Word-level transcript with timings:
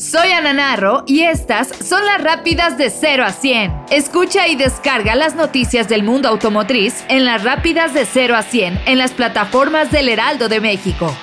Soy 0.00 0.30
Ana 0.32 0.54
Narro 0.54 1.04
y 1.06 1.24
estas 1.24 1.68
son 1.68 2.02
las 2.06 2.22
rápidas 2.22 2.78
de 2.78 2.88
0 2.88 3.22
a 3.22 3.32
100. 3.32 3.70
Escucha 3.90 4.48
y 4.48 4.56
descarga 4.56 5.14
las 5.14 5.34
noticias 5.34 5.90
del 5.90 6.04
mundo 6.04 6.30
automotriz 6.30 7.04
en 7.10 7.26
las 7.26 7.44
rápidas 7.44 7.92
de 7.92 8.06
0 8.06 8.34
a 8.34 8.42
100 8.42 8.80
en 8.86 8.96
las 8.96 9.12
plataformas 9.12 9.90
del 9.90 10.08
Heraldo 10.08 10.48
de 10.48 10.62
México. 10.62 11.14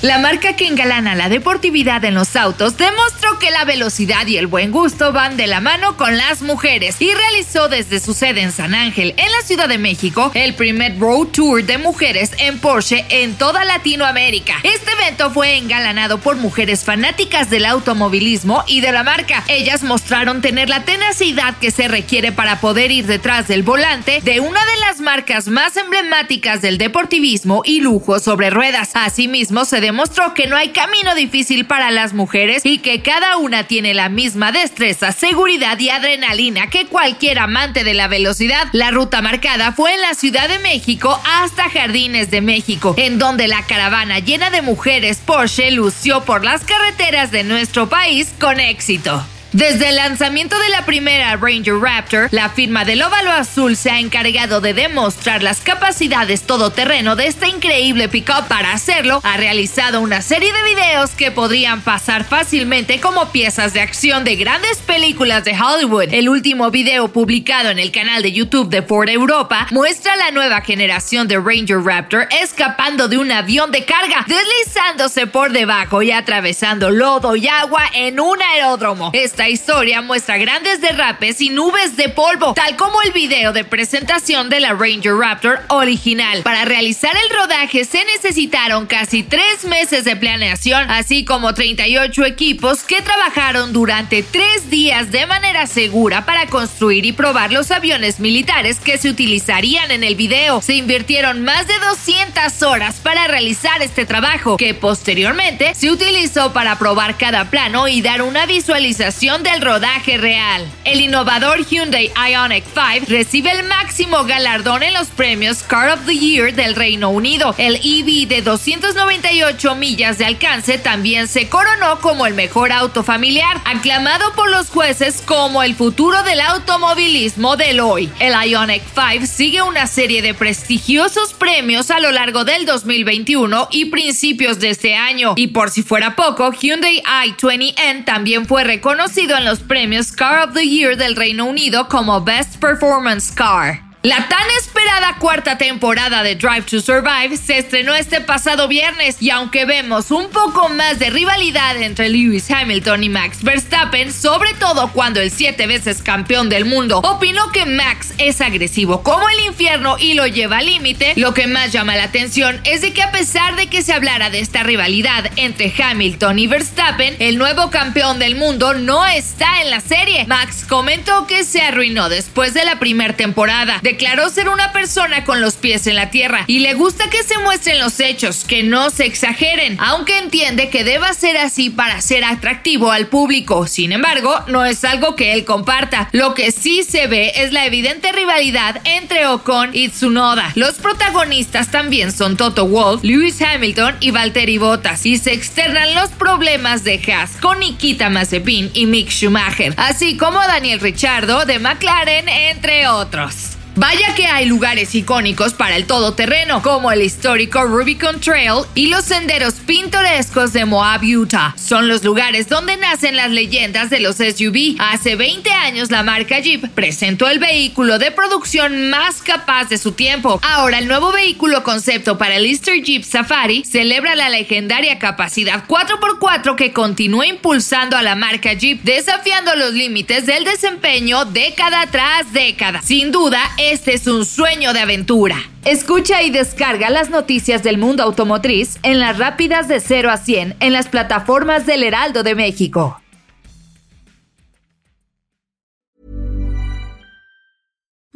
La 0.00 0.20
marca 0.20 0.54
que 0.54 0.68
engalana 0.68 1.16
la 1.16 1.28
deportividad 1.28 2.04
en 2.04 2.14
los 2.14 2.36
autos 2.36 2.76
demostró 2.76 3.40
que 3.40 3.50
la 3.50 3.64
velocidad 3.64 4.28
y 4.28 4.36
el 4.36 4.46
buen 4.46 4.70
gusto 4.70 5.12
van 5.12 5.36
de 5.36 5.48
la 5.48 5.60
mano 5.60 5.96
con 5.96 6.16
las 6.16 6.40
mujeres 6.40 6.94
y 7.00 7.12
realizó 7.12 7.68
desde 7.68 7.98
su 7.98 8.14
sede 8.14 8.42
en 8.42 8.52
San 8.52 8.76
Ángel, 8.76 9.12
en 9.16 9.32
la 9.32 9.42
Ciudad 9.44 9.68
de 9.68 9.76
México, 9.76 10.30
el 10.34 10.54
primer 10.54 11.00
Road 11.00 11.26
Tour 11.32 11.64
de 11.64 11.78
mujeres 11.78 12.30
en 12.38 12.60
Porsche 12.60 13.06
en 13.08 13.34
toda 13.34 13.64
Latinoamérica. 13.64 14.60
Este 14.62 14.92
evento 14.92 15.32
fue 15.32 15.56
engalanado 15.56 16.18
por 16.18 16.36
mujeres 16.36 16.84
fanáticas 16.84 17.50
del 17.50 17.66
automovilismo 17.66 18.62
y 18.68 18.80
de 18.80 18.92
la 18.92 19.02
marca. 19.02 19.42
Ellas 19.48 19.82
mostraron 19.82 20.42
tener 20.42 20.68
la 20.68 20.84
tenacidad 20.84 21.56
que 21.56 21.72
se 21.72 21.88
requiere 21.88 22.30
para 22.30 22.60
poder 22.60 22.92
ir 22.92 23.06
detrás 23.06 23.48
del 23.48 23.64
volante 23.64 24.20
de 24.22 24.38
una 24.38 24.64
de 24.64 24.76
las 24.78 25.00
marcas 25.00 25.48
más 25.48 25.76
emblemáticas 25.76 26.62
del 26.62 26.78
deportivismo 26.78 27.62
y 27.64 27.80
lujo 27.80 28.20
sobre 28.20 28.50
ruedas. 28.50 28.90
Asimismo, 28.94 29.64
se 29.64 29.87
demostró 29.88 30.34
que 30.34 30.46
no 30.46 30.54
hay 30.54 30.68
camino 30.68 31.14
difícil 31.14 31.64
para 31.64 31.90
las 31.90 32.12
mujeres 32.12 32.60
y 32.66 32.76
que 32.76 33.00
cada 33.00 33.38
una 33.38 33.64
tiene 33.64 33.94
la 33.94 34.10
misma 34.10 34.52
destreza, 34.52 35.12
seguridad 35.12 35.78
y 35.78 35.88
adrenalina 35.88 36.68
que 36.68 36.84
cualquier 36.84 37.38
amante 37.38 37.84
de 37.84 37.94
la 37.94 38.06
velocidad. 38.06 38.68
La 38.72 38.90
ruta 38.90 39.22
marcada 39.22 39.72
fue 39.72 39.94
en 39.94 40.02
la 40.02 40.12
Ciudad 40.12 40.46
de 40.46 40.58
México 40.58 41.18
hasta 41.24 41.70
Jardines 41.70 42.30
de 42.30 42.42
México, 42.42 42.94
en 42.98 43.18
donde 43.18 43.48
la 43.48 43.64
caravana 43.64 44.18
llena 44.18 44.50
de 44.50 44.60
mujeres 44.60 45.22
Porsche 45.24 45.70
lució 45.70 46.22
por 46.22 46.44
las 46.44 46.64
carreteras 46.64 47.30
de 47.30 47.44
nuestro 47.44 47.88
país 47.88 48.28
con 48.38 48.60
éxito. 48.60 49.24
Desde 49.52 49.88
el 49.88 49.96
lanzamiento 49.96 50.58
de 50.58 50.68
la 50.68 50.84
primera 50.84 51.34
Ranger 51.36 51.76
Raptor, 51.80 52.28
la 52.32 52.50
firma 52.50 52.84
del 52.84 53.00
óvalo 53.00 53.30
azul 53.30 53.76
se 53.76 53.90
ha 53.90 53.98
encargado 53.98 54.60
de 54.60 54.74
demostrar 54.74 55.42
las 55.42 55.60
capacidades 55.60 56.42
todoterreno 56.42 57.16
de 57.16 57.28
esta 57.28 57.48
increíble 57.48 58.10
pickup. 58.10 58.46
Para 58.46 58.72
hacerlo, 58.72 59.22
ha 59.24 59.38
realizado 59.38 60.02
una 60.02 60.20
serie 60.20 60.52
de 60.52 60.62
videos 60.74 61.12
que 61.12 61.30
podrían 61.30 61.80
pasar 61.80 62.24
fácilmente 62.24 63.00
como 63.00 63.32
piezas 63.32 63.72
de 63.72 63.80
acción 63.80 64.22
de 64.22 64.36
grandes 64.36 64.78
películas 64.78 65.44
de 65.44 65.58
Hollywood. 65.58 66.12
El 66.12 66.28
último 66.28 66.70
video 66.70 67.08
publicado 67.08 67.70
en 67.70 67.78
el 67.78 67.90
canal 67.90 68.22
de 68.22 68.32
YouTube 68.32 68.68
de 68.68 68.82
Ford 68.82 69.08
Europa 69.08 69.66
muestra 69.70 70.14
la 70.16 70.30
nueva 70.30 70.60
generación 70.60 71.26
de 71.26 71.38
Ranger 71.38 71.82
Raptor 71.82 72.28
escapando 72.42 73.08
de 73.08 73.16
un 73.16 73.32
avión 73.32 73.70
de 73.70 73.86
carga, 73.86 74.26
deslizándose 74.26 75.26
por 75.26 75.52
debajo 75.52 76.02
y 76.02 76.10
atravesando 76.10 76.90
lodo 76.90 77.34
y 77.34 77.48
agua 77.48 77.84
en 77.94 78.20
un 78.20 78.36
aeródromo. 78.42 79.10
Esta 79.38 79.50
historia 79.50 80.02
muestra 80.02 80.36
grandes 80.36 80.80
derrapes 80.80 81.40
y 81.40 81.50
nubes 81.50 81.96
de 81.96 82.08
polvo, 82.08 82.54
tal 82.54 82.74
como 82.74 83.00
el 83.02 83.12
video 83.12 83.52
de 83.52 83.62
presentación 83.62 84.50
de 84.50 84.58
la 84.58 84.72
Ranger 84.72 85.14
Raptor 85.14 85.60
original. 85.68 86.42
Para 86.42 86.64
realizar 86.64 87.12
el 87.14 87.36
rodaje 87.36 87.84
se 87.84 88.04
necesitaron 88.04 88.86
casi 88.86 89.22
tres 89.22 89.62
meses 89.62 90.02
de 90.02 90.16
planeación, 90.16 90.90
así 90.90 91.24
como 91.24 91.54
38 91.54 92.24
equipos 92.24 92.82
que 92.82 93.00
trabajaron 93.00 93.72
durante 93.72 94.24
tres 94.24 94.70
días 94.70 95.12
de 95.12 95.24
manera 95.26 95.68
segura 95.68 96.26
para 96.26 96.46
construir 96.46 97.06
y 97.06 97.12
probar 97.12 97.52
los 97.52 97.70
aviones 97.70 98.18
militares 98.18 98.80
que 98.80 98.98
se 98.98 99.08
utilizarían 99.08 99.92
en 99.92 100.02
el 100.02 100.16
video. 100.16 100.60
Se 100.62 100.74
invirtieron 100.74 101.44
más 101.44 101.68
de 101.68 101.78
200 101.78 102.60
horas 102.64 102.96
para 102.96 103.28
realizar 103.28 103.82
este 103.82 104.04
trabajo, 104.04 104.56
que 104.56 104.74
posteriormente 104.74 105.76
se 105.76 105.92
utilizó 105.92 106.52
para 106.52 106.76
probar 106.76 107.16
cada 107.16 107.50
plano 107.50 107.86
y 107.86 108.02
dar 108.02 108.22
una 108.22 108.44
visualización 108.44 109.27
del 109.28 109.60
rodaje 109.60 110.16
real. 110.16 110.66
El 110.84 111.02
innovador 111.02 111.62
Hyundai 111.66 112.10
Ioniq 112.16 112.64
5 112.64 113.06
recibe 113.08 113.50
el 113.50 113.64
máximo 113.64 114.24
galardón 114.24 114.82
en 114.82 114.94
los 114.94 115.08
premios 115.08 115.62
Car 115.62 115.90
of 115.90 116.06
the 116.06 116.16
Year 116.16 116.54
del 116.54 116.74
Reino 116.74 117.10
Unido. 117.10 117.54
El 117.58 117.76
EV 117.76 118.26
de 118.26 118.40
298 118.40 119.74
millas 119.74 120.16
de 120.16 120.24
alcance 120.24 120.78
también 120.78 121.28
se 121.28 121.50
coronó 121.50 122.00
como 122.00 122.24
el 122.24 122.32
mejor 122.32 122.72
auto 122.72 123.04
familiar, 123.04 123.60
aclamado 123.66 124.32
por 124.32 124.48
los 124.48 124.70
jueces 124.70 125.22
como 125.26 125.62
el 125.62 125.74
futuro 125.74 126.22
del 126.22 126.40
automovilismo 126.40 127.58
del 127.58 127.80
hoy. 127.80 128.10
El 128.20 128.32
Ioniq 128.32 128.82
5 128.94 129.26
sigue 129.26 129.60
una 129.60 129.86
serie 129.86 130.22
de 130.22 130.32
prestigiosos 130.32 131.34
premios 131.34 131.90
a 131.90 132.00
lo 132.00 132.12
largo 132.12 132.46
del 132.46 132.64
2021 132.64 133.68
y 133.72 133.84
principios 133.86 134.58
de 134.58 134.70
este 134.70 134.94
año. 134.94 135.34
Y 135.36 135.48
por 135.48 135.68
si 135.68 135.82
fuera 135.82 136.16
poco, 136.16 136.50
Hyundai 136.50 137.02
i20N 137.02 138.06
también 138.06 138.46
fue 138.46 138.64
reconocido 138.64 139.17
en 139.18 139.44
los 139.44 139.58
premios 139.58 140.12
Car 140.12 140.48
of 140.48 140.54
the 140.54 140.64
Year 140.64 140.96
del 140.96 141.16
Reino 141.16 141.46
Unido 141.46 141.88
como 141.88 142.20
Best 142.20 142.60
Performance 142.60 143.32
Car. 143.32 143.87
La 144.04 144.28
tan 144.28 144.48
esperada 144.56 145.16
cuarta 145.18 145.58
temporada 145.58 146.22
de 146.22 146.36
Drive 146.36 146.62
to 146.62 146.80
Survive 146.80 147.36
se 147.36 147.58
estrenó 147.58 147.96
este 147.96 148.20
pasado 148.20 148.68
viernes 148.68 149.20
y 149.20 149.30
aunque 149.30 149.64
vemos 149.64 150.12
un 150.12 150.30
poco 150.30 150.68
más 150.68 151.00
de 151.00 151.10
rivalidad 151.10 151.76
entre 151.82 152.08
Lewis 152.08 152.48
Hamilton 152.48 153.02
y 153.02 153.08
Max 153.08 153.42
Verstappen, 153.42 154.12
sobre 154.12 154.54
todo 154.54 154.92
cuando 154.92 155.20
el 155.20 155.32
siete 155.32 155.66
veces 155.66 156.00
campeón 156.00 156.48
del 156.48 156.64
mundo 156.64 157.00
opinó 157.00 157.50
que 157.50 157.66
Max 157.66 158.14
es 158.18 158.40
agresivo 158.40 159.02
como 159.02 159.28
el 159.30 159.46
infierno 159.46 159.96
y 159.98 160.14
lo 160.14 160.28
lleva 160.28 160.58
al 160.58 160.66
límite, 160.66 161.14
lo 161.16 161.34
que 161.34 161.48
más 161.48 161.72
llama 161.72 161.96
la 161.96 162.04
atención 162.04 162.60
es 162.62 162.82
de 162.82 162.92
que 162.92 163.02
a 163.02 163.10
pesar 163.10 163.56
de 163.56 163.66
que 163.66 163.82
se 163.82 163.94
hablara 163.94 164.30
de 164.30 164.38
esta 164.38 164.62
rivalidad 164.62 165.28
entre 165.34 165.74
Hamilton 165.76 166.38
y 166.38 166.46
Verstappen, 166.46 167.16
el 167.18 167.36
nuevo 167.36 167.70
campeón 167.70 168.20
del 168.20 168.36
mundo 168.36 168.74
no 168.74 169.04
está 169.06 169.60
en 169.60 169.70
la 169.70 169.80
serie. 169.80 170.24
Max 170.28 170.64
comentó 170.68 171.26
que 171.26 171.42
se 171.42 171.62
arruinó 171.62 172.08
después 172.08 172.54
de 172.54 172.64
la 172.64 172.78
primera 172.78 173.16
temporada 173.16 173.80
declaró 173.88 174.28
ser 174.28 174.50
una 174.50 174.70
persona 174.72 175.24
con 175.24 175.40
los 175.40 175.54
pies 175.54 175.86
en 175.86 175.96
la 175.96 176.10
tierra 176.10 176.44
y 176.46 176.58
le 176.58 176.74
gusta 176.74 177.08
que 177.08 177.22
se 177.22 177.38
muestren 177.38 177.80
los 177.80 178.00
hechos, 178.00 178.44
que 178.44 178.62
no 178.62 178.90
se 178.90 179.06
exageren, 179.06 179.78
aunque 179.80 180.18
entiende 180.18 180.68
que 180.68 180.84
deba 180.84 181.14
ser 181.14 181.38
así 181.38 181.70
para 181.70 182.02
ser 182.02 182.22
atractivo 182.22 182.92
al 182.92 183.06
público. 183.06 183.66
Sin 183.66 183.92
embargo, 183.92 184.44
no 184.48 184.66
es 184.66 184.84
algo 184.84 185.16
que 185.16 185.32
él 185.32 185.46
comparta. 185.46 186.10
Lo 186.12 186.34
que 186.34 186.52
sí 186.52 186.82
se 186.82 187.06
ve 187.06 187.32
es 187.36 187.52
la 187.52 187.64
evidente 187.64 188.12
rivalidad 188.12 188.82
entre 188.84 189.26
Ocon 189.26 189.70
y 189.72 189.88
Tsunoda. 189.88 190.52
Los 190.54 190.74
protagonistas 190.74 191.70
también 191.70 192.12
son 192.12 192.36
Toto 192.36 192.66
Wolff, 192.66 193.02
Lewis 193.02 193.40
Hamilton 193.40 193.96
y 194.00 194.10
Valtteri 194.10 194.58
Bottas 194.58 195.06
y 195.06 195.16
se 195.16 195.32
externan 195.32 195.94
los 195.94 196.10
problemas 196.10 196.84
de 196.84 197.00
Haas 197.08 197.38
con 197.40 197.60
Nikita 197.60 198.10
Mazepin 198.10 198.70
y 198.74 198.84
Mick 198.84 199.08
Schumacher, 199.08 199.72
así 199.78 200.18
como 200.18 200.38
Daniel 200.40 200.80
Ricciardo 200.80 201.46
de 201.46 201.58
McLaren, 201.58 202.28
entre 202.28 202.86
otros. 202.86 203.57
Vaya 203.78 204.12
que 204.16 204.26
hay 204.26 204.44
lugares 204.46 204.92
icónicos 204.96 205.54
para 205.54 205.76
el 205.76 205.86
todoterreno, 205.86 206.62
como 206.62 206.90
el 206.90 207.00
histórico 207.00 207.62
Rubicon 207.62 208.20
Trail 208.20 208.64
y 208.74 208.88
los 208.88 209.04
senderos 209.04 209.54
pintorescos 209.54 210.52
de 210.52 210.64
Moab, 210.64 211.02
Utah. 211.04 211.54
Son 211.56 211.86
los 211.86 212.02
lugares 212.02 212.48
donde 212.48 212.76
nacen 212.76 213.14
las 213.14 213.30
leyendas 213.30 213.88
de 213.88 214.00
los 214.00 214.16
SUV. 214.16 214.74
Hace 214.80 215.14
20 215.14 215.48
años 215.52 215.92
la 215.92 216.02
marca 216.02 216.40
Jeep 216.40 216.68
presentó 216.70 217.28
el 217.28 217.38
vehículo 217.38 218.00
de 218.00 218.10
producción 218.10 218.90
más 218.90 219.22
capaz 219.22 219.68
de 219.68 219.78
su 219.78 219.92
tiempo. 219.92 220.40
Ahora 220.42 220.80
el 220.80 220.88
nuevo 220.88 221.12
vehículo 221.12 221.62
concepto 221.62 222.18
para 222.18 222.34
el 222.34 222.46
Easter 222.46 222.82
Jeep 222.82 223.04
Safari 223.04 223.64
celebra 223.64 224.16
la 224.16 224.28
legendaria 224.28 224.98
capacidad 224.98 225.68
4x4 225.68 226.56
que 226.56 226.72
continúa 226.72 227.28
impulsando 227.28 227.96
a 227.96 228.02
la 228.02 228.16
marca 228.16 228.54
Jeep, 228.54 228.82
desafiando 228.82 229.54
los 229.54 229.72
límites 229.72 230.26
del 230.26 230.42
desempeño 230.42 231.26
década 231.26 231.86
tras 231.92 232.32
década. 232.32 232.82
Sin 232.82 233.12
duda, 233.12 233.40
Este 233.70 233.92
es 233.92 234.06
un 234.06 234.24
sueño 234.24 234.72
de 234.72 234.80
aventura. 234.80 235.36
Escucha 235.66 236.22
y 236.22 236.30
descarga 236.30 236.88
las 236.88 237.10
noticias 237.10 237.62
del 237.62 237.76
mundo 237.76 238.02
automotriz 238.02 238.78
en 238.82 238.98
las 238.98 239.18
rápidas 239.18 239.68
de 239.68 239.80
0 239.80 240.10
a 240.10 240.16
100 240.16 240.56
en 240.58 240.72
las 240.72 240.88
plataformas 240.88 241.66
del 241.66 241.82
Heraldo 241.82 242.22
de 242.22 242.34
México. 242.34 242.98